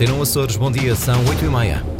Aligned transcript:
Antena 0.00 0.22
Açores, 0.22 0.56
bom 0.56 0.72
dia, 0.72 0.96
são 0.96 1.26
8 1.26 1.44
e 1.44 1.48
meia. 1.50 1.99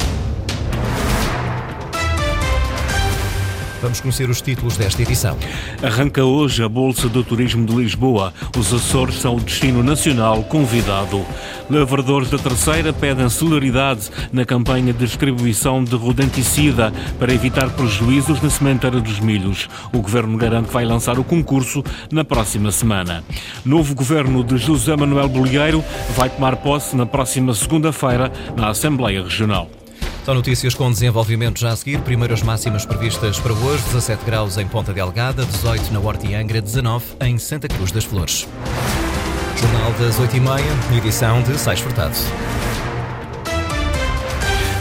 Vamos 3.81 3.99
conhecer 3.99 4.29
os 4.29 4.41
títulos 4.41 4.77
desta 4.77 5.01
edição. 5.01 5.35
Arranca 5.81 6.23
hoje 6.23 6.63
a 6.63 6.69
Bolsa 6.69 7.09
do 7.09 7.23
Turismo 7.23 7.65
de 7.65 7.73
Lisboa. 7.73 8.31
Os 8.55 8.71
Açores 8.71 9.15
são 9.15 9.35
o 9.35 9.39
destino 9.39 9.81
nacional 9.81 10.43
convidado. 10.43 11.25
Lavradores 11.69 12.29
da 12.29 12.37
Terceira 12.37 12.93
pedem 12.93 13.27
celeridade 13.27 14.11
na 14.31 14.45
campanha 14.45 14.93
de 14.93 14.99
distribuição 14.99 15.83
de 15.83 15.95
rodenticida 15.95 16.93
para 17.17 17.33
evitar 17.33 17.69
prejuízos 17.71 18.39
na 18.41 18.49
sementeira 18.49 19.01
dos 19.01 19.19
milhos. 19.19 19.67
O 19.91 19.99
Governo 19.99 20.37
garante 20.37 20.67
que 20.67 20.73
vai 20.73 20.85
lançar 20.85 21.17
o 21.17 21.23
concurso 21.23 21.83
na 22.11 22.23
próxima 22.23 22.71
semana. 22.71 23.23
Novo 23.65 23.95
Governo 23.95 24.43
de 24.43 24.57
José 24.57 24.95
Manuel 24.95 25.27
Bolieiro 25.27 25.83
vai 26.15 26.29
tomar 26.29 26.57
posse 26.57 26.95
na 26.95 27.05
próxima 27.05 27.53
segunda-feira 27.55 28.31
na 28.55 28.69
Assembleia 28.69 29.23
Regional. 29.23 29.80
São 30.23 30.35
notícias 30.35 30.75
com 30.75 30.91
desenvolvimento 30.91 31.59
já 31.59 31.69
a 31.69 31.75
seguir. 31.75 31.99
Primeiras 32.01 32.43
máximas 32.43 32.85
previstas 32.85 33.39
para 33.39 33.53
hoje: 33.53 33.83
17 33.85 34.23
graus 34.23 34.57
em 34.57 34.67
Ponta 34.67 34.93
Delgada, 34.93 35.45
18 35.45 35.91
na 35.91 35.99
Horta 35.99 36.27
e 36.27 36.35
Angra, 36.35 36.61
19 36.61 37.05
em 37.21 37.37
Santa 37.39 37.67
Cruz 37.67 37.91
das 37.91 38.03
Flores. 38.03 38.47
Jornal 39.59 39.91
das 39.93 40.19
8h30, 40.19 40.97
edição 40.97 41.41
de 41.41 41.57
Sais 41.57 41.79
Furtado. 41.79 42.15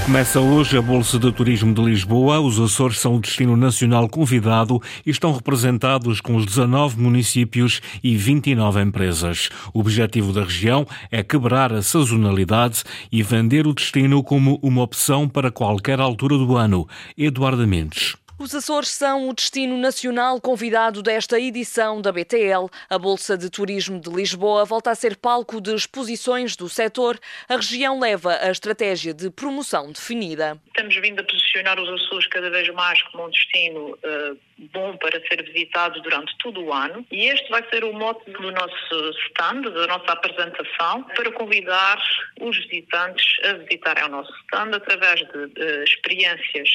Começa 0.04 0.40
hoje 0.40 0.76
a 0.76 0.82
Bolsa 0.82 1.18
de 1.18 1.30
Turismo 1.30 1.72
de 1.74 1.82
Lisboa. 1.82 2.40
Os 2.40 2.58
Açores 2.58 2.98
são 2.98 3.16
o 3.16 3.20
destino 3.20 3.56
nacional 3.56 4.08
convidado 4.08 4.80
e 5.06 5.10
estão 5.10 5.32
representados 5.32 6.20
com 6.20 6.34
os 6.36 6.46
19 6.46 7.00
municípios 7.00 7.80
e 8.02 8.16
29 8.16 8.80
empresas. 8.82 9.50
O 9.72 9.80
objetivo 9.80 10.32
da 10.32 10.42
região 10.42 10.86
é 11.10 11.22
quebrar 11.22 11.72
a 11.72 11.82
sazonalidade 11.82 12.82
e 13.12 13.22
vender 13.22 13.66
o 13.66 13.74
destino 13.74 14.22
como 14.22 14.58
uma 14.62 14.82
opção 14.82 15.28
para 15.28 15.50
qualquer 15.50 16.00
altura 16.00 16.36
do 16.36 16.56
ano. 16.56 16.88
Eduardo 17.16 17.66
Mendes. 17.66 18.19
Os 18.40 18.54
Açores 18.54 18.88
são 18.88 19.28
o 19.28 19.34
destino 19.34 19.76
nacional 19.76 20.40
convidado 20.40 21.02
desta 21.02 21.38
edição 21.38 22.00
da 22.00 22.10
BTL. 22.10 22.70
A 22.88 22.98
Bolsa 22.98 23.36
de 23.36 23.50
Turismo 23.50 24.00
de 24.00 24.08
Lisboa 24.08 24.64
volta 24.64 24.90
a 24.90 24.94
ser 24.94 25.14
palco 25.18 25.60
de 25.60 25.74
exposições 25.74 26.56
do 26.56 26.66
setor. 26.66 27.20
A 27.46 27.56
região 27.56 28.00
leva 28.00 28.38
a 28.40 28.50
estratégia 28.50 29.12
de 29.12 29.30
promoção 29.30 29.92
definida. 29.92 30.58
Estamos 30.68 30.96
vindo 30.96 31.20
a 31.20 31.24
posicionar 31.24 31.78
os 31.78 31.86
Açores 32.00 32.26
cada 32.28 32.48
vez 32.48 32.66
mais 32.70 33.02
como 33.02 33.26
um 33.26 33.30
destino 33.30 33.90
uh, 33.90 34.38
bom 34.72 34.96
para 34.96 35.20
ser 35.28 35.42
visitado 35.42 36.00
durante 36.00 36.34
todo 36.38 36.62
o 36.62 36.72
ano 36.72 37.06
e 37.12 37.26
este 37.26 37.46
vai 37.50 37.62
ser 37.68 37.84
o 37.84 37.92
mote 37.92 38.30
do 38.30 38.50
nosso 38.52 39.10
stand, 39.28 39.70
da 39.70 39.86
nossa 39.86 40.12
apresentação, 40.12 41.02
para 41.14 41.30
convidar 41.32 42.02
os 42.40 42.56
visitantes 42.56 43.26
a 43.44 43.52
visitarem 43.52 44.04
o 44.04 44.08
nosso 44.08 44.32
stand 44.44 44.74
através 44.74 45.20
de, 45.20 45.46
de 45.48 45.84
experiências 45.84 46.70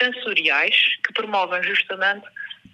sensoriais 0.00 0.76
que 1.04 1.12
promovem 1.12 1.62
justamente 1.62 2.26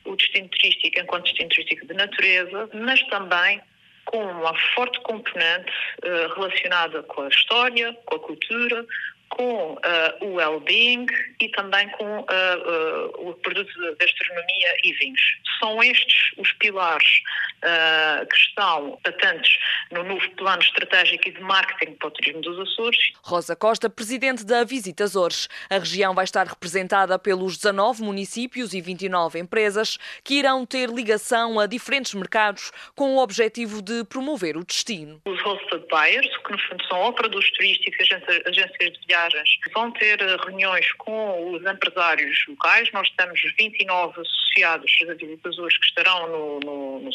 o 0.05 0.17
destino 0.17 0.49
turístico 0.49 1.01
enquanto 1.01 1.25
destino 1.25 1.49
turístico 1.51 1.87
de 1.87 1.95
natureza, 1.95 2.71
mas 2.75 3.03
também 3.05 3.61
com 4.07 4.25
uma 4.25 4.55
forte 4.75 4.99
componente 5.01 5.73
uh, 6.05 6.35
relacionada 6.35 7.03
com 7.05 7.23
a 7.23 7.29
história, 7.29 7.97
com 8.07 8.17
a 8.17 8.19
cultura, 8.19 8.87
com 9.29 9.75
uh, 9.75 10.25
o 10.25 10.35
well-being 10.35 11.07
e 11.41 11.49
também 11.51 11.89
com 11.91 12.21
uh, 12.21 13.29
o 13.29 13.35
produto 13.35 13.73
de 13.73 13.95
gastronomia 13.97 14.77
e 14.83 14.93
vinhos. 14.95 15.21
São 15.61 15.83
estes 15.83 16.33
os 16.37 16.53
pilares 16.55 17.23
que 17.61 18.37
estão 18.37 18.99
patentes 19.03 19.59
no 19.91 20.03
novo 20.05 20.31
plano 20.37 20.63
estratégico 20.63 21.29
e 21.29 21.33
de 21.33 21.41
marketing 21.41 21.95
para 21.95 22.09
o 22.09 22.11
turismo 22.11 22.41
dos 22.41 22.59
Açores. 22.61 23.13
Rosa 23.23 23.57
Costa, 23.57 23.91
presidente 23.91 24.45
da 24.45 24.65
Visita 24.65 25.05
Açores. 25.05 25.49
A 25.69 25.79
região 25.79 26.15
vai 26.15 26.25
estar 26.25 26.47
representada 26.47 27.19
pelos 27.19 27.57
19 27.57 28.03
municípios 28.03 28.73
e 28.73 28.81
29 28.81 29.39
empresas 29.39 29.99
que 30.25 30.35
irão 30.35 30.65
ter 30.65 30.89
ligação 30.89 31.59
a 31.59 31.67
diferentes 31.67 32.15
mercados 32.15 32.71
com 32.95 33.17
o 33.17 33.23
objetivo 33.23 33.83
de 33.83 34.05
promover 34.05 34.57
o 34.57 34.65
destino. 34.65 35.21
Os 35.27 35.45
hosted 35.45 35.85
buyers, 35.91 36.37
que 36.39 36.53
no 36.53 36.59
fundo 36.59 36.85
são 36.87 37.03
operadores 37.03 37.51
turísticos, 37.53 38.09
agências 38.47 38.93
de 38.93 39.07
viagens 39.07 39.49
vão 39.75 39.91
ter 39.93 40.19
reuniões 40.45 40.91
com 40.95 41.53
os 41.53 41.63
empresários 41.65 42.45
locais. 42.49 42.91
Nós 42.93 43.09
temos 43.17 43.41
29 43.59 44.23
associados 44.51 44.93
visitadores 45.19 45.79
que 45.79 45.87
estarão 45.87 46.29
no, 46.29 46.61
no, 46.61 47.01
no. 47.01 47.11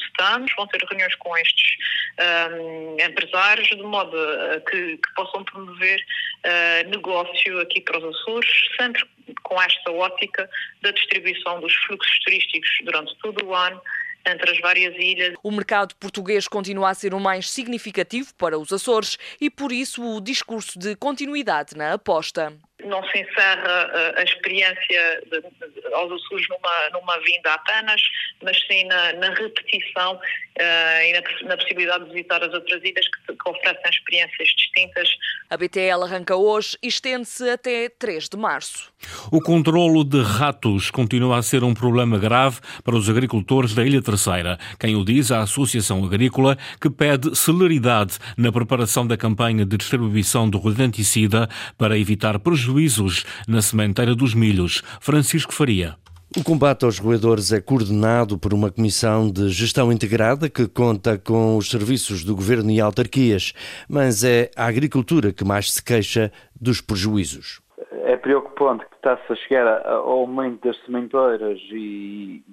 Vão 0.57 0.67
ter 0.67 0.81
reuniões 0.89 1.15
com 1.15 1.37
estes 1.37 1.77
um, 2.19 2.97
empresários 2.99 3.67
de 3.67 3.83
modo 3.83 4.17
a 4.17 4.59
que, 4.61 4.97
que 4.97 5.13
possam 5.15 5.43
promover 5.43 5.99
uh, 5.99 6.89
negócio 6.89 7.59
aqui 7.59 7.81
para 7.81 7.97
os 7.99 8.15
Açores, 8.15 8.51
sempre 8.79 9.03
com 9.43 9.61
esta 9.61 9.91
ótica 9.91 10.49
da 10.81 10.91
distribuição 10.91 11.59
dos 11.59 11.73
fluxos 11.87 12.19
turísticos 12.19 12.69
durante 12.83 13.15
todo 13.17 13.45
o 13.45 13.53
ano 13.53 13.81
entre 14.27 14.51
as 14.51 14.59
várias 14.59 14.95
ilhas. 14.95 15.35
O 15.43 15.51
mercado 15.51 15.95
português 15.95 16.47
continua 16.47 16.89
a 16.89 16.93
ser 16.93 17.13
o 17.13 17.19
mais 17.19 17.49
significativo 17.49 18.33
para 18.35 18.57
os 18.57 18.71
Açores 18.73 19.17
e, 19.39 19.49
por 19.49 19.71
isso, 19.71 20.03
o 20.03 20.19
discurso 20.19 20.79
de 20.79 20.95
continuidade 20.95 21.75
na 21.77 21.93
aposta 21.93 22.51
não 22.85 23.03
se 23.09 23.19
encerra 23.19 23.87
uh, 23.87 24.19
a 24.19 24.23
experiência 24.23 25.21
de, 25.31 25.41
de, 25.41 25.93
aos 25.93 26.11
Açores 26.11 26.47
numa, 26.49 26.89
numa 26.93 27.17
vinda 27.19 27.53
apenas, 27.53 28.01
mas 28.43 28.57
sim 28.67 28.85
na, 28.85 29.13
na 29.13 29.33
repetição 29.33 30.13
uh, 30.13 31.01
e 31.03 31.13
na, 31.13 31.49
na, 31.49 31.57
possibilidade 31.57 32.05
de 32.05 32.11
visitar 32.11 32.43
as 32.43 32.53
outras 32.53 32.83
ilhas 32.83 33.07
que, 33.07 33.33
que, 33.33 33.49
oferecem 33.49 33.89
experiências 33.89 34.49
distintas. 34.49 35.09
A 35.49 35.57
BTL 35.57 36.03
arranca 36.03 36.35
hoje 36.35 36.77
e 36.81 36.87
estende-se 36.87 37.49
até 37.49 37.89
3 37.89 38.29
de 38.29 38.37
março. 38.37 38.93
O 39.31 39.41
controlo 39.41 40.03
de 40.03 40.21
ratos 40.21 40.91
continua 40.91 41.37
a 41.39 41.43
ser 41.43 41.63
um 41.63 41.73
problema 41.73 42.17
grave 42.17 42.59
para 42.83 42.95
os 42.95 43.09
agricultores 43.09 43.73
da 43.73 43.83
Ilha 43.83 44.01
Terceira. 44.01 44.57
Quem 44.79 44.95
o 44.95 45.03
diz, 45.03 45.31
a 45.31 45.41
Associação 45.41 46.03
Agrícola, 46.03 46.57
que 46.79 46.89
pede 46.89 47.35
celeridade 47.35 48.17
na 48.37 48.51
preparação 48.51 49.05
da 49.05 49.17
campanha 49.17 49.65
de 49.65 49.77
distribuição 49.77 50.49
do 50.49 50.57
rodenticida 50.57 51.47
para 51.77 51.97
evitar 51.97 52.39
prejuízos 52.39 52.74
prejuízos 52.75 53.25
na 53.47 53.61
sementeira 53.61 54.13
dos 54.13 54.35
milhos. 54.35 54.81
Francisco 54.99 55.53
Faria. 55.53 55.95
O 56.37 56.43
combate 56.43 56.83
aos 56.83 56.99
roedores 56.99 57.53
é 57.53 57.61
coordenado 57.61 58.37
por 58.37 58.53
uma 58.53 58.69
comissão 58.69 59.31
de 59.31 59.47
gestão 59.49 59.91
integrada 59.91 60.49
que 60.49 60.67
conta 60.67 61.17
com 61.17 61.55
os 61.55 61.69
serviços 61.69 62.25
do 62.25 62.35
governo 62.35 62.69
e 62.69 62.81
autarquias, 62.81 63.53
mas 63.89 64.25
é 64.25 64.51
a 64.57 64.65
agricultura 64.65 65.31
que 65.31 65.45
mais 65.45 65.71
se 65.71 65.81
queixa 65.81 66.31
dos 66.59 66.81
prejuízos. 66.81 67.61
É 68.03 68.17
preocupante 68.17 68.85
que 68.89 68.95
está-se 68.97 69.31
a 69.31 69.35
chegar 69.35 69.87
ao 69.87 70.09
aumento 70.09 70.67
das 70.67 70.77
sementeiras 70.83 71.59
e 71.71 72.43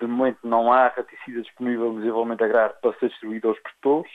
de 0.00 0.06
momento 0.06 0.38
não 0.42 0.72
há 0.72 0.88
raticida 0.88 1.42
disponível 1.42 1.92
no 1.92 2.00
desenvolvimento 2.00 2.42
agrário 2.42 2.74
para 2.82 2.92
ser 2.98 3.10
distribuído 3.10 3.48
aos 3.48 3.58
produtores 3.60 4.10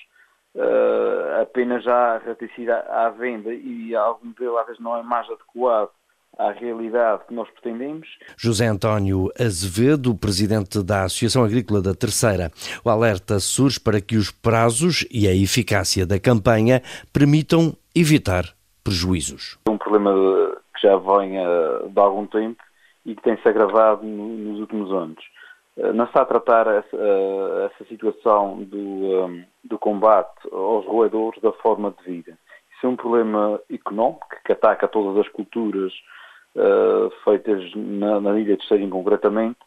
uh, 0.55 1.41
apenas 1.41 1.83
já 1.83 2.17
raticida 2.17 2.79
à 2.89 3.09
venda 3.09 3.53
e 3.53 3.95
algum 3.95 4.31
dele 4.31 4.57
às 4.57 4.67
vezes 4.67 4.81
não 4.81 4.97
é 4.97 5.03
mais 5.03 5.29
adequado 5.29 5.89
à 6.37 6.51
realidade 6.51 7.23
que 7.27 7.33
nós 7.33 7.49
pretendemos. 7.51 8.07
José 8.37 8.67
António 8.67 9.29
Azevedo, 9.39 10.15
presidente 10.15 10.83
da 10.83 11.03
Associação 11.03 11.43
Agrícola 11.43 11.81
da 11.81 11.93
Terceira. 11.93 12.51
O 12.83 12.89
alerta 12.89 13.39
surge 13.39 13.79
para 13.79 14.01
que 14.01 14.17
os 14.17 14.31
prazos 14.31 15.05
e 15.11 15.27
a 15.27 15.33
eficácia 15.33 16.05
da 16.05 16.19
campanha 16.19 16.81
permitam 17.13 17.73
evitar 17.95 18.43
prejuízos. 18.83 19.57
É 19.67 19.71
um 19.71 19.77
problema 19.77 20.11
que 20.75 20.87
já 20.87 20.97
vem 20.97 21.39
uh, 21.39 21.89
de 21.89 21.99
algum 21.99 22.27
tempo 22.27 22.61
e 23.05 23.15
que 23.15 23.21
tem-se 23.21 23.47
agravado 23.47 24.05
nos 24.05 24.59
últimos 24.59 24.91
anos. 24.91 25.23
Uh, 25.77 25.93
não 25.93 26.05
está 26.05 26.21
a 26.21 26.25
tratar 26.25 26.67
essa, 26.67 26.95
uh, 26.95 27.65
essa 27.65 27.85
situação 27.89 28.63
do, 28.63 28.77
um, 28.77 29.43
do 29.63 29.77
combate 29.77 30.47
aos 30.51 30.85
roedores 30.85 31.41
da 31.41 31.51
forma 31.51 31.93
de 31.97 32.11
vida. 32.11 32.37
Isso 32.75 32.85
é 32.85 32.89
um 32.89 32.95
problema 32.95 33.59
económico 33.69 34.27
que 34.45 34.51
ataca 34.51 34.87
todas 34.87 35.25
as 35.25 35.31
culturas 35.31 35.93
uh, 36.55 37.11
feitas 37.23 37.63
na, 37.75 38.19
na 38.19 38.39
Ilha 38.39 38.57
de 38.57 38.67
Seirim 38.67 38.89
concretamente, 38.89 39.57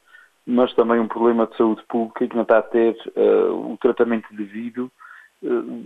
mas 0.47 0.75
também 0.75 0.99
um 0.99 1.09
problema 1.09 1.47
de 1.47 1.57
saúde 1.57 1.83
pública 1.89 2.27
que 2.27 2.35
não 2.35 2.43
está 2.43 2.59
a 2.59 2.63
ter 2.63 2.97
uh, 3.17 3.73
o 3.73 3.79
tratamento 3.79 4.29
devido 4.35 4.91
uh, 5.43 5.85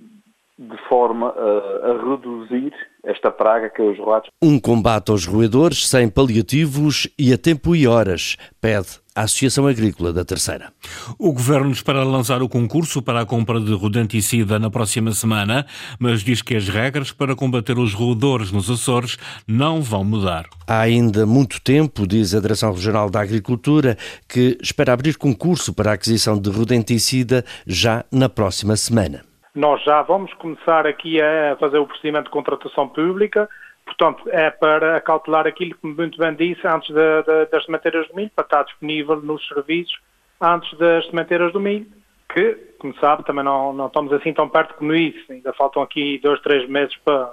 de 0.58 0.76
forma 0.88 1.30
a, 1.30 1.90
a, 1.90 2.10
reduzir 2.10 2.72
esta 3.02 3.30
praga 3.30 3.68
que 3.70 3.80
é 3.82 3.84
os 3.84 3.98
ratos. 3.98 4.30
Um 4.40 4.60
combate 4.60 5.10
aos 5.10 5.26
roedores 5.26 5.88
sem 5.88 6.08
paliativos 6.08 7.08
e 7.18 7.32
a 7.32 7.38
tempo 7.38 7.74
e 7.74 7.86
horas, 7.86 8.36
pede 8.60 9.00
a 9.14 9.22
Associação 9.22 9.66
Agrícola 9.66 10.12
da 10.12 10.24
Terceira. 10.24 10.72
O 11.18 11.32
Governo 11.32 11.70
espera 11.70 12.02
lançar 12.02 12.42
o 12.42 12.48
concurso 12.48 13.02
para 13.02 13.20
a 13.20 13.26
compra 13.26 13.60
de 13.60 13.72
rodenticida 13.74 14.58
na 14.58 14.70
próxima 14.70 15.12
semana, 15.12 15.66
mas 15.98 16.22
diz 16.22 16.40
que 16.40 16.56
as 16.56 16.68
regras 16.68 17.12
para 17.12 17.36
combater 17.36 17.78
os 17.78 17.92
roedores 17.92 18.50
nos 18.50 18.70
Açores 18.70 19.18
não 19.46 19.82
vão 19.82 20.04
mudar. 20.04 20.46
Há 20.66 20.80
ainda 20.80 21.26
muito 21.26 21.60
tempo, 21.60 22.06
diz 22.06 22.34
a 22.34 22.40
Direção 22.40 22.72
Regional 22.72 23.10
da 23.10 23.20
Agricultura, 23.20 23.96
que 24.28 24.58
espera 24.62 24.92
abrir 24.92 25.16
concurso 25.16 25.74
para 25.74 25.90
a 25.90 25.94
aquisição 25.94 26.40
de 26.40 26.50
rodenticida 26.50 27.44
já 27.66 28.04
na 28.10 28.28
próxima 28.28 28.76
semana. 28.76 29.22
Nós 29.54 29.82
já 29.84 30.00
vamos 30.00 30.32
começar 30.34 30.86
aqui 30.86 31.20
a 31.20 31.56
fazer 31.60 31.76
o 31.76 31.86
procedimento 31.86 32.24
de 32.24 32.30
contratação 32.30 32.88
pública, 32.88 33.46
portanto, 33.84 34.28
é 34.30 34.50
para 34.50 34.96
acautelar 34.96 35.46
aquilo 35.46 35.74
que 35.74 35.86
muito 35.86 36.18
bem 36.18 36.34
disse 36.34 36.66
antes 36.66 36.88
de, 36.88 37.22
de, 37.22 37.50
das 37.50 37.64
sementeiras 37.64 38.08
do 38.08 38.14
milho, 38.14 38.30
para 38.34 38.44
estar 38.44 38.62
disponível 38.64 39.16
nos 39.20 39.46
serviços 39.46 39.98
antes 40.40 40.76
das 40.78 41.06
sementeiras 41.06 41.52
do 41.52 41.60
milho, 41.60 41.86
que, 42.32 42.54
como 42.78 42.94
sabe, 42.98 43.24
também 43.24 43.44
não, 43.44 43.72
não 43.72 43.86
estamos 43.86 44.12
assim 44.12 44.32
tão 44.32 44.48
perto 44.48 44.74
como 44.74 44.94
isso. 44.94 45.30
Ainda 45.30 45.52
faltam 45.52 45.82
aqui 45.82 46.18
dois, 46.22 46.40
três 46.40 46.68
meses 46.68 46.96
para, 47.04 47.30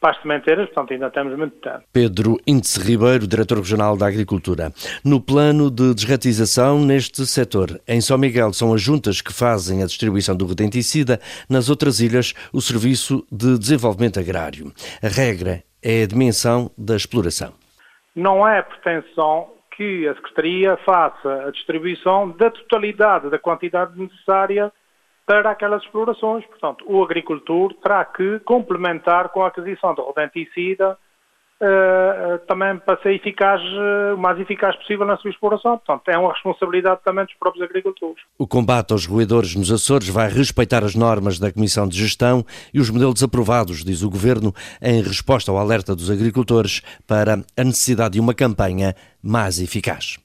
para 0.00 0.12
as 0.12 0.22
sementeiras, 0.22 0.66
portanto 0.66 0.92
ainda 0.92 1.10
temos 1.10 1.36
muito 1.36 1.56
tempo. 1.56 1.82
Pedro 1.92 2.38
Índice 2.46 2.80
Ribeiro, 2.80 3.26
Diretor 3.26 3.58
Regional 3.58 3.96
da 3.96 4.06
Agricultura. 4.06 4.72
No 5.04 5.20
plano 5.20 5.70
de 5.70 5.94
desratização 5.94 6.78
neste 6.78 7.26
setor, 7.26 7.80
em 7.86 8.00
São 8.00 8.16
Miguel 8.16 8.52
são 8.52 8.72
as 8.72 8.80
juntas 8.80 9.20
que 9.20 9.32
fazem 9.32 9.82
a 9.82 9.86
distribuição 9.86 10.34
do 10.34 10.46
redenticida, 10.46 11.20
nas 11.48 11.68
outras 11.68 12.00
ilhas 12.00 12.32
o 12.52 12.60
Serviço 12.60 13.26
de 13.30 13.58
Desenvolvimento 13.58 14.18
Agrário. 14.18 14.72
A 15.02 15.08
regra 15.08 15.62
é 15.82 16.02
a 16.02 16.06
dimensão 16.06 16.70
da 16.76 16.96
exploração. 16.96 17.52
Não 18.14 18.46
é 18.46 18.62
pretensão 18.62 19.52
que 19.76 20.06
a 20.06 20.14
Secretaria 20.14 20.76
faça 20.84 21.46
a 21.46 21.50
distribuição 21.50 22.30
da 22.30 22.50
totalidade 22.50 23.30
da 23.30 23.38
quantidade 23.38 23.98
necessária 23.98 24.70
para 25.24 25.50
aquelas 25.50 25.82
explorações. 25.82 26.44
Portanto, 26.46 26.84
o 26.86 27.02
agricultor 27.02 27.72
terá 27.74 28.04
que 28.04 28.40
complementar 28.40 29.30
com 29.30 29.42
a 29.42 29.48
aquisição 29.48 29.94
de 29.94 30.00
rodenticida 30.00 30.98
uh, 31.60 32.38
também 32.46 32.76
para 32.78 33.00
ser 33.02 33.14
eficaz, 33.14 33.60
uh, 33.60 34.14
o 34.14 34.18
mais 34.18 34.38
eficaz 34.38 34.74
possível 34.76 35.06
na 35.06 35.16
sua 35.18 35.30
exploração. 35.30 35.78
Portanto, 35.78 36.08
é 36.08 36.18
uma 36.18 36.32
responsabilidade 36.32 37.00
também 37.04 37.24
dos 37.24 37.34
próprios 37.34 37.64
agricultores. 37.64 38.22
O 38.38 38.46
combate 38.46 38.92
aos 38.92 39.06
roedores 39.06 39.54
nos 39.54 39.70
Açores 39.70 40.08
vai 40.08 40.28
respeitar 40.28 40.84
as 40.84 40.94
normas 40.94 41.38
da 41.38 41.52
Comissão 41.52 41.86
de 41.86 41.98
Gestão 41.98 42.44
e 42.72 42.80
os 42.80 42.90
modelos 42.90 43.22
aprovados, 43.22 43.84
diz 43.84 44.02
o 44.02 44.10
Governo, 44.10 44.52
em 44.82 45.02
resposta 45.02 45.50
ao 45.50 45.58
alerta 45.58 45.94
dos 45.94 46.10
agricultores 46.10 46.82
para 47.06 47.42
a 47.56 47.64
necessidade 47.64 48.14
de 48.14 48.20
uma 48.20 48.34
campanha 48.34 48.94
mais 49.22 49.60
eficaz. 49.60 50.18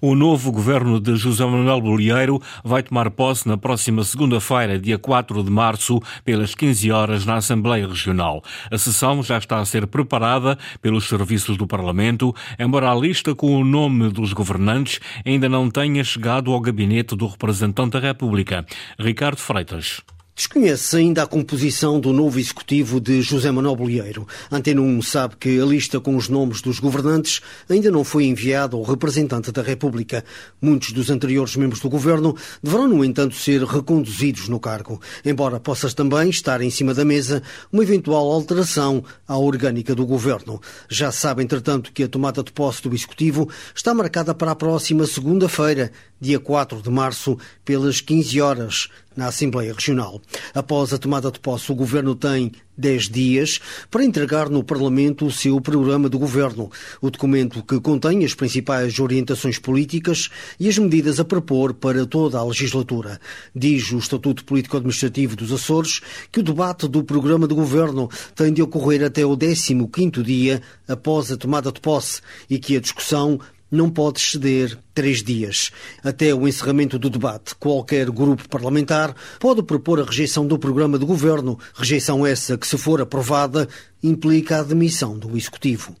O 0.00 0.14
novo 0.14 0.50
governo 0.50 0.98
de 0.98 1.14
José 1.16 1.44
Manuel 1.44 1.80
Bolieiro 1.80 2.40
vai 2.64 2.82
tomar 2.82 3.10
posse 3.10 3.46
na 3.46 3.56
próxima 3.56 4.02
segunda-feira, 4.02 4.78
dia 4.78 4.98
4 4.98 5.42
de 5.42 5.50
março, 5.50 6.00
pelas 6.24 6.54
15 6.54 6.90
horas, 6.90 7.26
na 7.26 7.36
Assembleia 7.36 7.86
Regional. 7.86 8.42
A 8.70 8.78
sessão 8.78 9.22
já 9.22 9.38
está 9.38 9.58
a 9.58 9.64
ser 9.64 9.86
preparada 9.86 10.58
pelos 10.80 11.08
serviços 11.08 11.56
do 11.56 11.66
Parlamento, 11.66 12.34
embora 12.58 12.90
a 12.90 12.94
lista 12.94 13.34
com 13.34 13.54
o 13.54 13.64
nome 13.64 14.10
dos 14.10 14.32
governantes 14.32 15.00
ainda 15.24 15.48
não 15.48 15.70
tenha 15.70 16.02
chegado 16.02 16.52
ao 16.52 16.60
gabinete 16.60 17.14
do 17.14 17.26
representante 17.26 17.92
da 17.92 18.00
República, 18.00 18.66
Ricardo 18.98 19.38
Freitas. 19.38 20.02
Desconhece 20.40 20.96
ainda 20.96 21.22
a 21.22 21.26
composição 21.26 22.00
do 22.00 22.14
novo 22.14 22.38
executivo 22.38 22.98
de 22.98 23.20
José 23.20 23.50
Manuel 23.50 23.76
Bolieiro. 23.76 24.26
Antena 24.50 24.80
1 24.80 25.02
sabe 25.02 25.36
que 25.36 25.60
a 25.60 25.66
lista 25.66 26.00
com 26.00 26.16
os 26.16 26.30
nomes 26.30 26.62
dos 26.62 26.80
governantes 26.80 27.42
ainda 27.68 27.90
não 27.90 28.02
foi 28.02 28.24
enviada 28.24 28.74
ao 28.74 28.82
representante 28.82 29.52
da 29.52 29.60
República. 29.60 30.24
Muitos 30.58 30.92
dos 30.92 31.10
anteriores 31.10 31.56
membros 31.56 31.82
do 31.82 31.90
governo 31.90 32.34
deverão, 32.62 32.88
no 32.88 33.04
entanto, 33.04 33.34
ser 33.34 33.62
reconduzidos 33.64 34.48
no 34.48 34.58
cargo, 34.58 34.98
embora 35.26 35.60
possa 35.60 35.90
também 35.90 36.30
estar 36.30 36.62
em 36.62 36.70
cima 36.70 36.94
da 36.94 37.04
mesa 37.04 37.42
uma 37.70 37.82
eventual 37.82 38.32
alteração 38.32 39.04
à 39.28 39.36
orgânica 39.36 39.94
do 39.94 40.06
governo. 40.06 40.58
Já 40.88 41.12
sabe, 41.12 41.42
entretanto, 41.42 41.92
que 41.92 42.04
a 42.04 42.08
tomada 42.08 42.42
de 42.42 42.50
posse 42.50 42.80
do 42.80 42.94
executivo 42.94 43.46
está 43.74 43.92
marcada 43.92 44.34
para 44.34 44.52
a 44.52 44.56
próxima 44.56 45.06
segunda-feira, 45.06 45.92
dia 46.18 46.40
4 46.40 46.80
de 46.80 46.88
março, 46.88 47.36
pelas 47.62 48.00
15 48.00 48.40
horas 48.40 48.88
na 49.20 49.26
Assembleia 49.26 49.74
Regional. 49.74 50.18
Após 50.54 50.94
a 50.94 50.98
tomada 50.98 51.30
de 51.30 51.38
posse, 51.38 51.70
o 51.70 51.74
Governo 51.74 52.14
tem 52.14 52.52
10 52.78 53.10
dias 53.10 53.60
para 53.90 54.02
entregar 54.02 54.48
no 54.48 54.64
Parlamento 54.64 55.26
o 55.26 55.30
seu 55.30 55.60
programa 55.60 56.08
de 56.08 56.16
governo, 56.16 56.70
o 57.02 57.10
documento 57.10 57.62
que 57.62 57.78
contém 57.80 58.24
as 58.24 58.32
principais 58.32 58.98
orientações 58.98 59.58
políticas 59.58 60.30
e 60.58 60.70
as 60.70 60.78
medidas 60.78 61.20
a 61.20 61.24
propor 61.24 61.74
para 61.74 62.06
toda 62.06 62.38
a 62.38 62.44
legislatura. 62.44 63.20
Diz 63.54 63.92
o 63.92 63.98
Estatuto 63.98 64.42
Político-Administrativo 64.42 65.36
dos 65.36 65.52
Açores 65.52 66.00
que 66.32 66.40
o 66.40 66.42
debate 66.42 66.88
do 66.88 67.04
programa 67.04 67.46
de 67.46 67.54
governo 67.54 68.08
tem 68.34 68.50
de 68.50 68.62
ocorrer 68.62 69.04
até 69.04 69.26
o 69.26 69.36
15º 69.36 70.22
dia 70.22 70.62
após 70.88 71.30
a 71.30 71.36
tomada 71.36 71.70
de 71.70 71.80
posse 71.80 72.22
e 72.48 72.58
que 72.58 72.74
a 72.74 72.80
discussão 72.80 73.38
não 73.70 73.90
pode 73.90 74.18
exceder 74.18 74.78
três 74.94 75.22
dias. 75.22 75.70
Até 76.02 76.34
o 76.34 76.46
encerramento 76.46 76.98
do 76.98 77.10
debate, 77.10 77.54
qualquer 77.54 78.10
grupo 78.10 78.48
parlamentar 78.48 79.14
pode 79.38 79.62
propor 79.62 80.00
a 80.00 80.04
rejeição 80.04 80.46
do 80.46 80.58
programa 80.58 80.98
de 80.98 81.04
governo, 81.04 81.58
rejeição 81.74 82.26
essa 82.26 82.56
que, 82.56 82.66
se 82.66 82.76
for 82.76 83.00
aprovada, 83.00 83.68
implica 84.02 84.60
a 84.60 84.62
demissão 84.62 85.18
do 85.18 85.36
Executivo. 85.36 85.94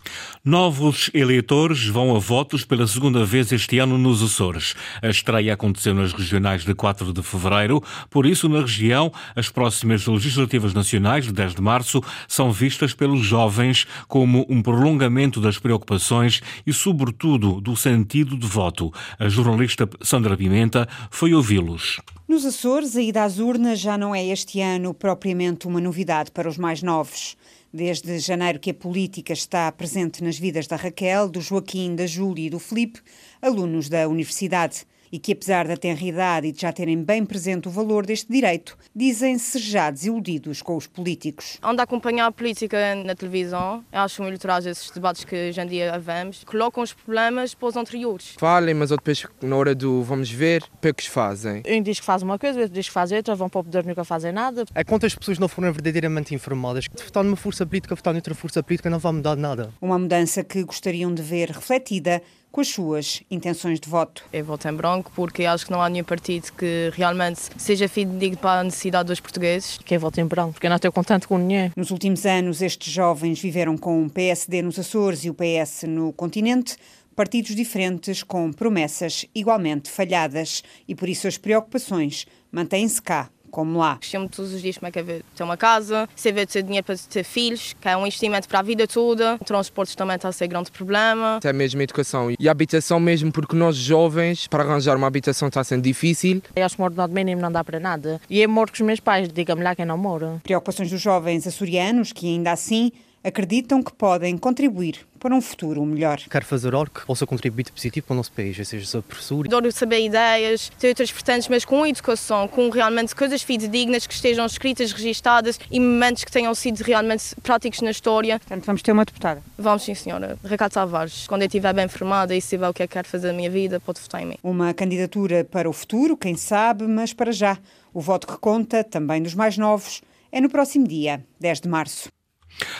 Novos 0.44 1.10
eleitores 1.12 1.86
vão 1.86 2.16
a 2.16 2.18
votos 2.18 2.64
pela 2.64 2.86
segunda 2.86 3.24
vez 3.24 3.52
este 3.52 3.78
ano 3.78 3.98
nos 3.98 4.22
Açores. 4.22 4.74
A 5.02 5.08
estreia 5.08 5.52
aconteceu 5.52 5.94
nas 5.94 6.12
regionais 6.12 6.64
de 6.64 6.74
4 6.74 7.12
de 7.12 7.22
fevereiro, 7.22 7.82
por 8.08 8.24
isso, 8.24 8.48
na 8.48 8.60
região, 8.60 9.12
as 9.36 9.48
próximas 9.48 10.06
legislativas 10.06 10.72
nacionais, 10.72 11.26
de 11.26 11.32
10 11.32 11.54
de 11.54 11.62
março, 11.62 12.02
são 12.26 12.50
vistas 12.50 12.94
pelos 12.94 13.20
jovens 13.20 13.86
como 14.08 14.46
um 14.48 14.62
prolongamento 14.62 15.40
das 15.40 15.58
preocupações 15.58 16.40
e, 16.66 16.72
sobretudo, 16.72 17.60
do 17.60 17.76
sentido 17.76 18.36
de 18.36 18.46
voto. 18.46 18.79
A 19.18 19.28
jornalista 19.28 19.88
Sandra 20.00 20.36
Pimenta 20.36 20.88
foi 21.10 21.34
ouvi-los. 21.34 22.00
Nos 22.26 22.44
Açores, 22.44 22.96
a 22.96 23.02
ida 23.02 23.24
às 23.24 23.38
urnas 23.38 23.78
já 23.80 23.98
não 23.98 24.14
é 24.14 24.24
este 24.24 24.60
ano 24.60 24.94
propriamente 24.94 25.66
uma 25.66 25.80
novidade 25.80 26.30
para 26.30 26.48
os 26.48 26.56
mais 26.56 26.82
novos. 26.82 27.36
Desde 27.72 28.18
janeiro 28.18 28.58
que 28.58 28.70
a 28.70 28.74
política 28.74 29.32
está 29.32 29.70
presente 29.70 30.24
nas 30.24 30.38
vidas 30.38 30.66
da 30.66 30.76
Raquel, 30.76 31.28
do 31.28 31.40
Joaquim, 31.40 31.94
da 31.94 32.06
Júlia 32.06 32.46
e 32.46 32.50
do 32.50 32.58
Felipe, 32.58 33.00
alunos 33.42 33.88
da 33.88 34.08
universidade 34.08 34.84
e 35.12 35.18
que, 35.18 35.32
apesar 35.32 35.66
da 35.66 35.76
tenridade 35.76 36.48
e 36.48 36.52
de 36.52 36.60
já 36.60 36.72
terem 36.72 37.02
bem 37.02 37.24
presente 37.24 37.68
o 37.68 37.70
valor 37.70 38.06
deste 38.06 38.30
direito, 38.30 38.76
dizem-se 38.94 39.58
já 39.58 39.90
desiludidos 39.90 40.62
com 40.62 40.76
os 40.76 40.86
políticos. 40.86 41.58
Ando 41.62 41.80
a 41.80 41.84
acompanhar 41.84 42.26
a 42.26 42.32
política 42.32 42.94
na 42.94 43.14
televisão, 43.14 43.84
eu 43.92 44.00
acho 44.00 44.22
muito 44.22 44.40
trágico 44.40 44.70
esses 44.70 44.90
debates 44.90 45.24
que 45.24 45.48
hoje 45.48 45.60
em 45.60 45.66
dia 45.66 45.98
vemos, 45.98 46.44
colocam 46.44 46.82
os 46.82 46.92
problemas 46.92 47.54
para 47.54 47.68
os 47.68 47.76
anteriores. 47.76 48.34
Falem, 48.38 48.74
mas 48.74 48.90
depois, 48.90 49.26
na 49.42 49.56
hora 49.56 49.74
do 49.74 50.02
vamos 50.02 50.30
ver, 50.30 50.62
poucos 50.80 51.06
fazem. 51.06 51.62
Um 51.66 51.82
diz 51.82 52.00
que 52.00 52.06
faz 52.06 52.22
uma 52.22 52.38
coisa, 52.38 52.60
outro 52.60 52.74
diz 52.74 52.86
que 52.86 52.92
faz 52.92 53.12
outra, 53.12 53.34
vão 53.34 53.48
para 53.48 53.60
o 53.60 53.64
poder 53.64 53.84
nunca 53.84 54.04
fazem 54.04 54.32
nada. 54.32 54.64
É 54.74 54.84
quantas 54.84 55.14
pessoas 55.14 55.38
não 55.38 55.48
foram 55.48 55.72
verdadeiramente 55.72 56.34
informadas. 56.34 56.84
De 56.84 57.02
votar 57.02 57.24
numa 57.24 57.36
força 57.36 57.66
política, 57.66 57.94
votar 57.94 58.12
noutra 58.12 58.34
força 58.34 58.62
política 58.62 58.90
não 58.90 58.98
vai 58.98 59.12
mudar 59.12 59.36
nada. 59.36 59.72
Uma 59.80 59.98
mudança 59.98 60.44
que 60.44 60.62
gostariam 60.62 61.12
de 61.12 61.22
ver 61.22 61.50
refletida 61.50 62.22
com 62.50 62.60
as 62.60 62.68
suas 62.68 63.22
intenções 63.30 63.78
de 63.78 63.88
voto. 63.88 64.24
Eu 64.32 64.44
voto 64.44 64.68
em 64.68 64.72
branco 64.72 65.10
porque 65.14 65.44
acho 65.44 65.64
que 65.64 65.70
não 65.70 65.80
há 65.80 65.88
nenhum 65.88 66.04
partido 66.04 66.52
que 66.52 66.90
realmente 66.94 67.40
seja 67.56 67.88
fidedigno 67.88 68.38
para 68.38 68.60
a 68.60 68.64
necessidade 68.64 69.08
dos 69.08 69.20
portugueses. 69.20 69.78
Quem 69.84 69.98
vota 69.98 70.20
em 70.20 70.26
branco, 70.26 70.52
porque 70.52 70.66
eu 70.66 70.70
não 70.70 70.76
estou 70.76 70.92
contente 70.92 71.28
com 71.28 71.38
ninguém. 71.38 71.72
Nos 71.76 71.90
últimos 71.90 72.26
anos, 72.26 72.62
estes 72.62 72.92
jovens 72.92 73.40
viveram 73.40 73.76
com 73.76 74.04
o 74.04 74.10
PSD 74.10 74.62
nos 74.62 74.78
Açores 74.78 75.24
e 75.24 75.30
o 75.30 75.34
PS 75.34 75.84
no 75.86 76.12
continente, 76.12 76.76
partidos 77.14 77.54
diferentes 77.54 78.22
com 78.22 78.52
promessas 78.52 79.26
igualmente 79.34 79.90
falhadas 79.90 80.62
e 80.88 80.94
por 80.94 81.08
isso 81.08 81.28
as 81.28 81.36
preocupações 81.36 82.26
mantêm-se 82.50 83.00
cá 83.00 83.30
como 83.50 83.78
lá. 83.78 83.98
Chamo 84.00 84.28
todos 84.28 84.54
os 84.54 84.62
dias 84.62 84.78
como 84.78 84.88
é 84.88 84.90
que 84.90 84.98
é 84.98 85.20
ter 85.34 85.42
uma 85.42 85.56
casa, 85.56 86.08
se 86.14 86.32
ver 86.32 86.46
ter 86.46 86.62
dinheiro 86.62 86.84
para 86.84 86.96
ter 86.96 87.24
filhos, 87.24 87.74
que 87.80 87.88
é 87.88 87.96
um 87.96 88.02
investimento 88.02 88.48
para 88.48 88.60
a 88.60 88.62
vida 88.62 88.86
toda. 88.86 89.36
O 89.40 89.44
transporte 89.44 89.96
também 89.96 90.16
está 90.16 90.28
a 90.28 90.32
ser 90.32 90.46
grande 90.46 90.70
problema. 90.70 91.36
Até 91.36 91.52
mesmo 91.52 91.80
a 91.80 91.84
educação 91.84 92.30
e 92.38 92.48
a 92.48 92.50
habitação 92.52 93.00
mesmo, 93.00 93.32
porque 93.32 93.56
nós 93.56 93.76
jovens, 93.76 94.46
para 94.46 94.62
arranjar 94.62 94.96
uma 94.96 95.06
habitação 95.06 95.48
está 95.48 95.62
sendo 95.64 95.82
difícil. 95.82 96.42
Eu 96.54 96.64
acho 96.64 96.76
que 96.76 96.82
moro 96.82 96.94
de 96.94 97.14
mínimo 97.14 97.40
não 97.40 97.50
dá 97.50 97.64
para 97.64 97.80
nada. 97.80 98.20
E 98.28 98.40
eu 98.40 98.48
moro 98.48 98.70
com 98.70 98.76
os 98.76 98.80
meus 98.80 99.00
pais, 99.00 99.28
diga-me 99.28 99.62
lá 99.62 99.74
quem 99.74 99.84
não 99.84 99.98
mora. 99.98 100.40
Preocupações 100.42 100.90
dos 100.90 101.00
jovens 101.00 101.46
açorianos 101.46 102.12
que 102.12 102.26
ainda 102.26 102.52
assim 102.52 102.92
acreditam 103.22 103.82
que 103.82 103.92
podem 103.92 104.36
contribuir 104.36 105.06
para 105.18 105.34
um 105.34 105.40
futuro 105.40 105.84
melhor. 105.84 106.18
Quero 106.30 106.44
fazer 106.46 106.74
algo 106.74 106.90
que 106.90 107.04
possa 107.04 107.26
contribuir 107.26 107.70
positivo 107.70 108.06
para 108.06 108.14
o 108.14 108.16
nosso 108.16 108.32
país, 108.32 108.58
ou 108.58 108.64
seja, 108.64 108.86
sou 108.86 109.02
professor. 109.02 109.46
Adoro 109.46 109.70
saber 109.70 110.00
ideias, 110.04 110.70
ter 110.78 110.88
outras 110.88 111.10
vertentes, 111.10 111.46
mas 111.48 111.64
com 111.64 111.86
educação, 111.86 112.48
com 112.48 112.70
realmente 112.70 113.14
coisas 113.14 113.42
fidedignas 113.42 114.06
que 114.06 114.14
estejam 114.14 114.46
escritas, 114.46 114.92
registadas 114.92 115.60
e 115.70 115.78
momentos 115.78 116.24
que 116.24 116.32
tenham 116.32 116.54
sido 116.54 116.80
realmente 116.80 117.36
práticos 117.42 117.82
na 117.82 117.90
história. 117.90 118.38
Portanto, 118.38 118.64
vamos 118.64 118.80
ter 118.80 118.92
uma 118.92 119.04
deputada? 119.04 119.42
Vamos 119.58 119.82
sim, 119.82 119.94
senhora. 119.94 120.38
Ricardo 120.42 120.72
Tavares. 120.72 121.26
Quando 121.26 121.42
eu 121.42 121.46
estiver 121.46 121.74
bem 121.74 121.88
formada 121.88 122.34
e 122.34 122.40
souber 122.40 122.70
o 122.70 122.74
que 122.74 122.82
é 122.82 122.86
que 122.86 122.94
quero 122.94 123.08
fazer 123.08 123.28
da 123.28 123.34
minha 123.34 123.50
vida, 123.50 123.78
pode 123.78 124.00
votar 124.00 124.22
em 124.22 124.26
mim. 124.26 124.36
Uma 124.42 124.72
candidatura 124.72 125.44
para 125.44 125.68
o 125.68 125.72
futuro, 125.72 126.16
quem 126.16 126.36
sabe, 126.36 126.86
mas 126.86 127.12
para 127.12 127.30
já. 127.30 127.58
O 127.92 128.00
voto 128.00 128.26
que 128.26 128.38
conta, 128.38 128.82
também 128.82 129.22
dos 129.22 129.34
mais 129.34 129.58
novos, 129.58 130.00
é 130.32 130.40
no 130.40 130.48
próximo 130.48 130.86
dia, 130.86 131.22
10 131.38 131.60
de 131.60 131.68
março. 131.68 132.08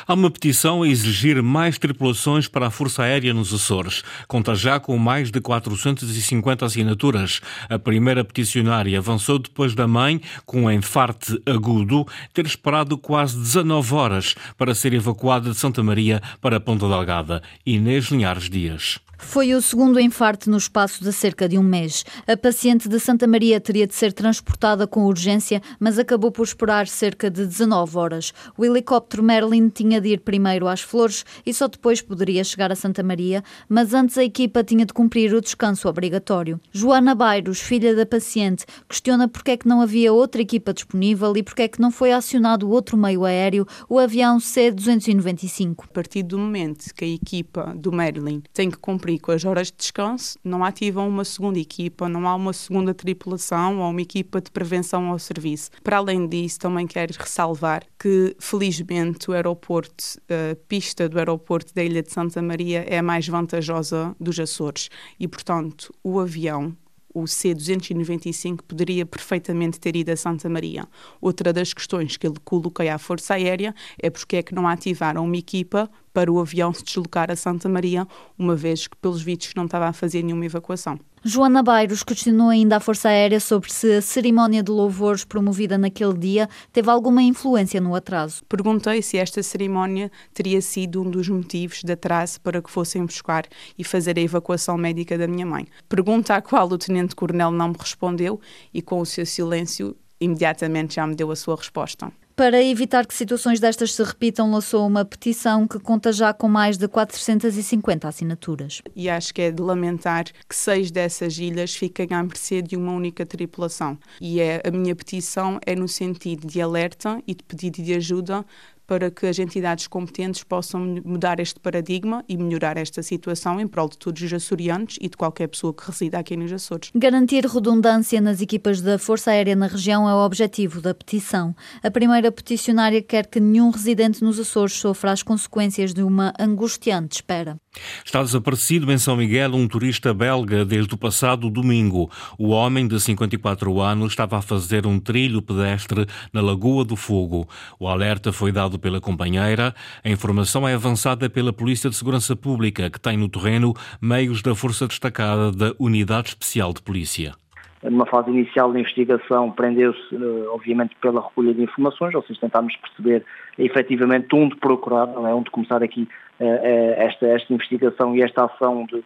Há 0.07 0.15
uma 0.15 0.31
petição 0.31 0.83
a 0.83 0.89
exigir 0.89 1.43
mais 1.43 1.79
tripulações 1.79 2.49
para 2.49 2.67
a 2.67 2.71
Força 2.71 3.03
Aérea 3.03 3.33
nos 3.33 3.53
Açores. 3.53 4.03
Conta 4.27 4.55
já 4.55 4.79
com 4.79 4.97
mais 4.99 5.31
de 5.31 5.41
450 5.41 6.65
assinaturas. 6.67 7.41
A 7.69 7.79
primeira 7.79 8.25
peticionária 8.25 8.99
avançou 8.99 9.39
depois 9.39 9.75
da 9.75 9.87
mãe, 9.87 10.21
com 10.45 10.65
um 10.65 10.71
enfarte 10.71 11.41
agudo, 11.47 12.07
ter 12.33 12.47
esperado 12.47 12.99
quase 12.99 13.39
19 13.39 13.95
horas 13.95 14.35
para 14.57 14.75
ser 14.75 14.93
evacuada 14.93 15.51
de 15.51 15.57
Santa 15.57 15.83
Maria 15.83 16.23
para 16.41 16.61
Ponta 16.61 16.89
Delgada. 16.89 17.43
Inês 17.65 18.07
Linhares 18.07 18.49
Dias. 18.49 18.99
Foi 19.23 19.55
o 19.55 19.63
segundo 19.63 20.01
infarto 20.01 20.51
no 20.51 20.57
espaço 20.57 21.05
de 21.05 21.13
cerca 21.13 21.49
de 21.49 21.57
um 21.57 21.63
mês. 21.63 22.05
A 22.27 22.37
paciente 22.37 22.89
de 22.89 22.99
Santa 22.99 23.29
Maria 23.29 23.61
teria 23.61 23.87
de 23.87 23.95
ser 23.95 24.13
transportada 24.13 24.89
com 24.89 25.05
urgência, 25.05 25.63
mas 25.79 26.01
acabou 26.01 26.33
por 26.33 26.43
esperar 26.43 26.89
cerca 26.89 27.31
de 27.31 27.47
19 27.47 27.97
horas. 27.97 28.33
O 28.59 28.65
helicóptero 28.65 29.23
Merlin 29.23 29.69
tinha 29.69 30.01
de 30.01 30.09
ir 30.09 30.21
primeiro 30.21 30.67
às 30.67 30.81
Flores 30.81 31.25
e 31.47 31.55
só 31.55 31.69
depois 31.69 32.03
poderia 32.03 32.43
chegar 32.43 32.73
a 32.73 32.75
Santa 32.75 33.05
Maria, 33.05 33.45
mas 33.69 33.95
antes 33.95 34.19
a 34.19 34.25
equipa 34.25 34.65
tinha 34.65 34.85
de 34.85 34.93
cumprir 34.93 35.33
o 35.33 35.41
descanso 35.41 35.89
obrigatório. 35.89 36.59
Joana 36.73 37.15
Bairros, 37.15 37.61
filha 37.61 37.95
da 37.95 38.07
paciente, 38.07 38.67
questiona 38.89 39.29
porque 39.29 39.53
é 39.53 39.57
que 39.57 39.69
não 39.69 39.81
havia 39.81 40.13
outra 40.13 40.43
equipa 40.43 40.75
disponível 40.75 41.37
e 41.37 41.43
porque 41.43 41.63
é 41.63 41.69
que 41.69 41.81
não 41.81 41.93
foi 41.93 42.11
acionado 42.11 42.69
outro 42.69 42.97
meio 42.97 43.25
aéreo, 43.25 43.67
o 43.89 43.99
avião 43.99 44.41
C-295. 44.41 45.85
A 45.85 45.93
partir 45.93 46.25
do 46.25 46.37
momento 46.37 46.93
que 46.95 47.05
a 47.05 47.09
equipa 47.09 47.75
do 47.77 47.93
Merlin 47.93 48.43
tem 48.53 48.71
que 48.71 48.79
cumprir 48.79 49.10
cumprir 49.11 49.21
com 49.21 49.33
as 49.33 49.45
horas 49.45 49.69
de 49.69 49.79
descanso, 49.79 50.39
não 50.45 50.65
ativam 50.65 51.09
uma 51.09 51.25
segunda 51.25 51.59
equipa, 51.59 52.09
não 52.09 52.29
há 52.29 52.35
uma 52.35 52.53
segunda 52.53 52.95
tripulação 52.95 53.81
ou 53.81 53.91
uma 53.91 54.01
equipa 54.01 54.41
de 54.41 54.51
prevenção 54.51 55.11
ao 55.11 55.19
serviço. 55.19 55.71
Para 55.83 55.97
além 55.97 56.29
disso, 56.29 56.59
também 56.61 56.87
quero 56.87 57.15
ressalvar 57.19 57.83
que, 57.99 58.37
felizmente, 58.39 59.31
o 59.31 59.33
aeroporto, 59.33 60.05
a 60.29 60.57
pista 60.69 61.09
do 61.09 61.19
aeroporto 61.19 61.75
da 61.75 61.83
Ilha 61.83 62.03
de 62.03 62.13
Santa 62.13 62.43
Maria 62.43 62.85
é 62.89 62.99
a 62.99 63.03
mais 63.03 63.27
vantajosa 63.27 64.15
dos 64.21 64.39
Açores 64.39 64.89
e, 65.19 65.27
portanto, 65.27 65.93
o 66.03 66.21
avião 66.21 66.77
o 67.13 67.27
C-295 67.27 68.61
poderia 68.67 69.05
perfeitamente 69.05 69.81
ter 69.81 69.97
ido 69.97 70.11
a 70.11 70.17
Santa 70.17 70.49
Maria. 70.49 70.87
Outra 71.21 71.53
das 71.53 71.73
questões 71.73 72.17
que 72.17 72.27
ele 72.27 72.39
coloquei 72.45 72.89
à 72.89 72.99
Força 72.99 73.35
Aérea 73.35 73.75
é 73.99 74.11
porque 74.11 74.37
é 74.37 74.43
que 74.43 74.55
não 74.55 74.67
ativaram 74.67 75.25
uma 75.25 75.37
equipa 75.37 75.91
para 76.13 76.31
o 76.31 76.41
avião 76.41 76.73
se 76.73 76.85
deslocar 76.85 77.31
a 77.31 77.37
Santa 77.37 77.69
Maria, 77.69 78.07
uma 78.39 78.57
vez 78.57 78.87
que, 78.87 78.97
pelos 78.97 79.23
vistos, 79.23 79.53
não 79.55 79.67
estava 79.67 79.87
a 79.87 79.93
fazer 79.93 80.23
nenhuma 80.23 80.45
evacuação. 80.45 80.99
Joana 81.23 81.63
Bairros 81.63 82.03
questionou 82.03 82.49
ainda 82.49 82.77
a 82.77 82.81
Força 82.81 83.11
Aérea 83.11 83.39
sobre 83.41 83.71
se 83.71 83.97
a 83.97 84.01
cerimónia 84.01 84.63
de 84.63 84.71
louvores 84.71 85.23
promovida 85.23 85.77
naquele 85.77 86.15
dia 86.15 86.49
teve 86.73 86.89
alguma 86.91 87.23
influência 87.23 87.79
no 87.79 87.95
atraso. 87.95 88.43
Perguntei 88.49 89.03
se 89.03 89.19
esta 89.19 89.43
cerimónia 89.43 90.11
teria 90.33 90.63
sido 90.63 91.03
um 91.03 91.11
dos 91.11 91.29
motivos 91.29 91.83
de 91.85 91.93
atraso 91.93 92.41
para 92.41 92.63
que 92.63 92.71
fossem 92.71 93.05
buscar 93.05 93.45
e 93.77 93.85
fazer 93.85 94.19
a 94.19 94.23
evacuação 94.23 94.79
médica 94.79 95.19
da 95.19 95.29
minha 95.29 95.45
mãe. 95.45 95.67
Pergunta 95.91 96.37
à 96.37 96.41
qual 96.41 96.67
o 96.69 96.79
Tenente-Coronel 96.79 97.51
não 97.51 97.69
me 97.69 97.77
respondeu 97.79 98.41
e, 98.73 98.81
com 98.81 98.99
o 98.99 99.05
seu 99.05 99.27
silêncio, 99.27 99.95
imediatamente 100.19 100.95
já 100.95 101.07
me 101.07 101.15
deu 101.15 101.31
a 101.31 101.37
sua 101.37 101.57
resposta. 101.57 102.11
Para 102.41 102.63
evitar 102.63 103.07
que 103.07 103.13
situações 103.13 103.61
destas 103.61 103.93
se 103.93 104.03
repitam, 104.03 104.51
lançou 104.51 104.87
uma 104.87 105.05
petição 105.05 105.69
que 105.69 105.79
conta 105.79 106.11
já 106.11 106.33
com 106.33 106.49
mais 106.49 106.79
de 106.79 106.89
450 106.89 108.09
assinaturas. 108.09 108.81
E 108.97 109.11
acho 109.11 109.35
que 109.35 109.43
é 109.43 109.51
de 109.51 109.61
lamentar 109.61 110.25
que 110.25 110.57
seis 110.57 110.91
dessas 110.91 111.37
ilhas 111.37 111.75
fiquem 111.77 112.09
à 112.13 112.23
mercê 112.23 112.63
de 112.63 112.77
uma 112.77 112.93
única 112.93 113.27
tripulação. 113.27 113.99
E 114.19 114.41
é, 114.41 114.63
a 114.67 114.71
minha 114.71 114.97
petição 114.97 115.61
é 115.67 115.77
no 115.77 115.87
sentido 115.87 116.47
de 116.47 116.63
alerta 116.63 117.23
e 117.27 117.35
de 117.35 117.45
pedido 117.45 117.83
de 117.83 117.93
ajuda 117.93 118.43
para 118.91 119.09
que 119.09 119.25
as 119.25 119.39
entidades 119.39 119.87
competentes 119.87 120.43
possam 120.43 121.01
mudar 121.05 121.39
este 121.39 121.61
paradigma 121.61 122.25
e 122.29 122.37
melhorar 122.37 122.77
esta 122.77 123.05
situação 123.05 123.61
em 123.61 123.69
prol 123.69 123.89
de 123.89 123.97
todos 123.97 124.21
os 124.21 124.33
açorianos 124.33 124.99
e 125.01 125.09
de 125.09 125.17
qualquer 125.17 125.47
pessoa 125.47 125.73
que 125.73 125.87
resida 125.87 126.19
aqui 126.19 126.37
nos 126.37 126.53
Açores. 126.53 126.91
Garantir 126.93 127.47
redundância 127.47 128.21
nas 128.21 128.41
equipas 128.41 128.81
da 128.81 128.99
Força 128.99 129.31
Aérea 129.31 129.55
na 129.55 129.69
região 129.69 130.09
é 130.09 130.13
o 130.13 130.27
objetivo 130.27 130.81
da 130.81 130.93
petição. 130.93 131.55
A 131.85 131.89
primeira 131.89 132.33
peticionária 132.33 133.01
quer 133.01 133.29
que 133.29 133.39
nenhum 133.39 133.71
residente 133.71 134.25
nos 134.25 134.41
Açores 134.41 134.73
sofra 134.73 135.13
as 135.13 135.23
consequências 135.23 135.95
de 135.95 136.03
uma 136.03 136.33
angustiante 136.37 137.15
espera. 137.15 137.61
Está 138.05 138.21
desaparecido 138.21 138.91
em 138.91 138.99
São 138.99 139.17
Miguel 139.17 139.55
um 139.55 139.69
turista 139.69 140.13
belga 140.13 140.65
desde 140.65 140.93
o 140.95 140.99
passado 140.99 141.49
domingo. 141.49 142.11
O 142.37 142.49
homem 142.49 142.89
de 142.89 142.99
54 142.99 143.81
anos 143.81 144.11
estava 144.11 144.39
a 144.39 144.43
fazer 144.43 144.87
um 144.87 144.99
trilho 144.99 145.41
pedestre 145.41 146.07
na 146.33 146.41
Lagoa 146.41 146.85
do 146.85 146.97
Fogo. 146.97 147.47
O 147.79 147.87
alerta 147.87 148.33
foi 148.33 148.51
dado 148.51 148.77
pela 148.77 149.01
companheira. 149.01 149.73
A 150.05 150.09
informação 150.11 150.67
é 150.67 150.75
avançada 150.75 151.31
pela 151.31 151.53
Polícia 151.53 151.89
de 151.89 151.95
Segurança 151.95 152.35
Pública, 152.35 152.91
que 152.91 153.01
tem 153.01 153.17
no 153.17 153.29
terreno 153.29 153.73
meios 154.03 154.43
da 154.43 154.55
Força 154.55 154.89
Destacada 154.89 155.53
da 155.53 155.73
Unidade 155.79 156.31
Especial 156.31 156.73
de 156.73 156.83
Polícia 156.83 157.35
numa 157.83 158.05
fase 158.05 158.31
inicial 158.31 158.71
da 158.71 158.79
investigação, 158.79 159.51
prendeu-se, 159.53 160.15
eh, 160.15 160.49
obviamente, 160.51 160.95
pela 161.01 161.23
recolha 161.23 161.55
de 161.55 161.63
informações, 161.63 162.15
ou 162.15 162.23
seja, 162.25 162.39
tentámos 162.39 162.77
perceber 162.77 163.25
efetivamente 163.59 164.27
onde 164.35 164.55
procurar, 164.57 165.09
é? 165.09 165.35
onde 165.35 165.51
começar 165.51 165.83
aqui 165.83 166.07
esta, 166.41 167.27
esta 167.27 167.53
investigação 167.53 168.17
e 168.17 168.23
esta 168.23 168.47
ação 168.47 168.87
de, 168.87 169.03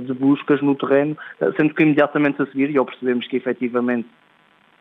de 0.00 0.14
buscas 0.14 0.62
no 0.62 0.74
terreno, 0.74 1.16
sendo 1.56 1.74
que 1.74 1.82
imediatamente 1.82 2.40
a 2.40 2.46
seguir, 2.46 2.70
e 2.70 2.78
ao 2.78 2.86
percebemos 2.86 3.26
que 3.26 3.36
efetivamente 3.36 4.08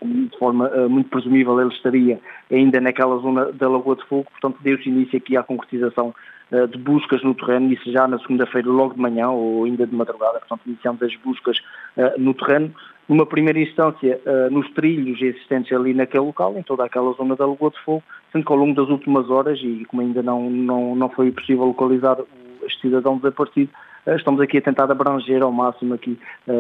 de 0.01 0.37
forma 0.37 0.69
uh, 0.69 0.89
muito 0.89 1.09
presumível 1.09 1.59
ele 1.59 1.73
estaria 1.73 2.19
ainda 2.51 2.79
naquela 2.79 3.17
zona 3.17 3.51
da 3.51 3.67
Lagoa 3.67 3.95
de 3.95 4.05
Fogo, 4.05 4.27
portanto 4.29 4.57
deu-se 4.61 4.87
início 4.87 5.17
aqui 5.17 5.35
à 5.35 5.43
concretização 5.43 6.13
uh, 6.51 6.67
de 6.67 6.77
buscas 6.77 7.23
no 7.23 7.33
terreno, 7.33 7.73
isso 7.73 7.91
já 7.91 8.07
na 8.07 8.19
segunda-feira 8.19 8.69
logo 8.69 8.93
de 8.93 9.01
manhã 9.01 9.29
ou 9.29 9.65
ainda 9.65 9.87
de 9.87 9.95
madrugada, 9.95 10.39
portanto 10.39 10.61
iniciamos 10.67 11.01
as 11.01 11.15
buscas 11.15 11.57
uh, 11.97 12.19
no 12.19 12.33
terreno, 12.33 12.73
numa 13.09 13.25
primeira 13.25 13.57
instância 13.57 14.19
nos 14.51 14.69
trilhos 14.71 15.21
existentes 15.21 15.71
ali 15.71 15.93
naquele 15.93 16.25
local, 16.25 16.57
em 16.57 16.61
toda 16.61 16.83
aquela 16.83 17.13
zona 17.13 17.37
da 17.37 17.45
Lagoa 17.45 17.71
de 17.71 17.79
Fogo, 17.79 18.03
que 18.43 18.51
ao 18.51 18.57
longo 18.57 18.73
das 18.73 18.89
últimas 18.89 19.29
horas, 19.29 19.59
e 19.61 19.85
como 19.85 20.01
ainda 20.01 20.21
não, 20.21 20.49
não, 20.49 20.95
não 20.95 21.09
foi 21.09 21.31
possível 21.31 21.65
localizar 21.65 22.17
este 22.65 22.81
cidadão 22.81 23.17
desaparecido, 23.17 23.71
estamos 24.07 24.39
aqui 24.41 24.57
a 24.57 24.61
tentar 24.61 24.91
abranger 24.91 25.41
ao 25.41 25.51
máximo 25.51 25.93
aqui 25.93 26.17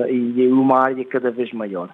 e 0.09 0.47
uma 0.47 0.79
área 0.79 1.03
cada 1.05 1.31
vez 1.31 1.51
maior. 1.53 1.89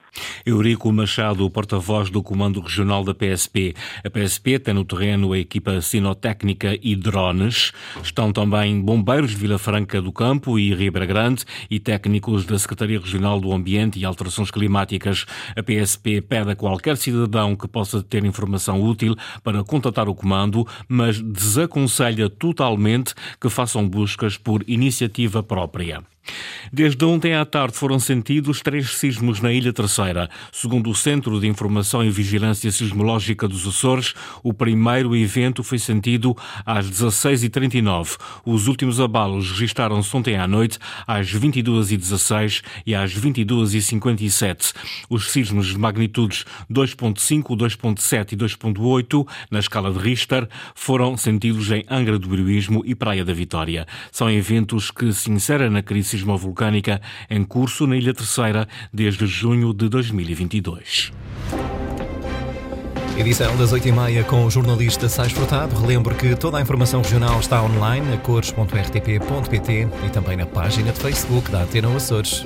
Eurico 0.45 0.91
Machado, 0.91 1.49
porta-voz 1.49 2.09
do 2.09 2.21
Comando 2.21 2.59
Regional 2.59 3.03
da 3.03 3.13
PSP. 3.13 3.73
A 4.03 4.09
PSP 4.09 4.59
tem 4.59 4.73
no 4.73 4.83
terreno 4.83 5.31
a 5.31 5.39
equipa 5.39 5.79
sinotécnica 5.79 6.77
e 6.81 6.97
drones. 6.97 7.71
Estão 8.03 8.33
também 8.33 8.81
bombeiros 8.81 9.31
de 9.31 9.37
Vila 9.37 9.57
Franca 9.57 10.01
do 10.01 10.11
Campo 10.11 10.59
e 10.59 10.73
Ribeira 10.73 11.05
Grande 11.05 11.45
e 11.69 11.79
técnicos 11.79 12.45
da 12.45 12.59
Secretaria 12.59 12.99
Regional 12.99 13.39
do 13.39 13.53
Ambiente 13.53 13.97
e 13.97 14.03
Alterações 14.03 14.51
Climáticas. 14.51 15.25
A 15.55 15.63
PSP 15.63 16.19
pede 16.19 16.51
a 16.51 16.55
qualquer 16.55 16.97
cidadão 16.97 17.55
que 17.55 17.67
possa 17.67 18.03
ter 18.03 18.25
informação 18.25 18.81
útil 18.83 19.15
para 19.43 19.63
contatar 19.63 20.09
o 20.09 20.15
comando, 20.15 20.67
mas 20.89 21.21
desaconselha 21.21 22.29
totalmente 22.29 23.13
que 23.39 23.49
façam 23.49 23.87
buscas 23.87 24.37
por 24.37 24.61
iniciativa 24.67 25.41
própria. 25.41 26.03
Desde 26.71 27.03
ontem 27.05 27.35
à 27.35 27.45
tarde 27.45 27.77
foram 27.77 27.99
sentidos 27.99 28.61
três 28.61 28.97
sismos 28.97 29.39
na 29.39 29.51
Ilha 29.51 29.71
Terceira. 29.71 30.29
Segundo 30.51 30.89
o 30.89 30.95
Centro 30.95 31.39
de 31.39 31.47
Informação 31.47 32.03
e 32.03 32.09
Vigilância 32.09 32.71
Sismológica 32.71 33.47
dos 33.47 33.67
Açores, 33.67 34.13
o 34.41 34.53
primeiro 34.53 35.15
evento 35.15 35.63
foi 35.63 35.77
sentido 35.77 36.35
às 36.65 36.89
16h39. 36.89 38.17
Os 38.45 38.67
últimos 38.67 38.99
abalos 38.99 39.51
registaram-se 39.51 40.15
ontem 40.15 40.37
à 40.37 40.47
noite 40.47 40.79
às 41.05 41.31
22h16 41.31 42.63
e 42.85 42.95
às 42.95 43.13
22h57. 43.13 44.73
Os 45.09 45.31
sismos 45.31 45.67
de 45.67 45.77
magnitudes 45.77 46.45
2.5, 46.71 47.55
2.7 47.55 48.33
e 48.33 48.37
2.8 48.37 49.27
na 49.51 49.59
escala 49.59 49.91
de 49.91 49.99
Richter 49.99 50.47
foram 50.73 51.15
sentidos 51.17 51.69
em 51.71 51.85
Angra 51.89 52.17
do 52.17 52.33
Heroísmo 52.33 52.81
e 52.85 52.95
Praia 52.95 53.23
da 53.23 53.33
Vitória. 53.33 53.85
São 54.11 54.29
eventos 54.29 54.89
que 54.89 55.11
se 55.13 55.29
inserem 55.29 55.69
na 55.69 55.83
crise 55.83 56.12
sismovolcânica 56.13 57.01
em 57.29 57.43
curso 57.43 57.87
na 57.87 57.97
Ilha 57.97 58.13
Terceira 58.13 58.67
desde 58.93 59.25
junho 59.25 59.73
de 59.73 59.89
2022. 59.89 61.11
Edição 63.17 63.55
das 63.57 63.71
8h30 63.71 64.23
com 64.23 64.43
o 64.45 64.49
jornalista 64.49 65.07
Sais 65.07 65.31
Furtado. 65.31 65.75
Relembro 65.79 66.15
que 66.15 66.35
toda 66.35 66.57
a 66.57 66.61
informação 66.61 67.01
regional 67.01 67.39
está 67.39 67.61
online 67.61 68.13
a 68.13 68.17
cores.rtp.pt 68.17 69.87
e 70.05 70.09
também 70.09 70.37
na 70.37 70.45
página 70.45 70.91
de 70.91 70.99
Facebook 70.99 71.51
da 71.51 71.61
Atena 71.61 71.95
Açores. 71.95 72.45